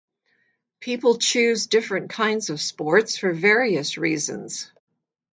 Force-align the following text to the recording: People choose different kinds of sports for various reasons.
People 0.79 1.19
choose 1.19 1.67
different 1.67 2.09
kinds 2.09 2.49
of 2.49 2.59
sports 2.59 3.19
for 3.19 3.33
various 3.33 3.99
reasons. 3.99 4.71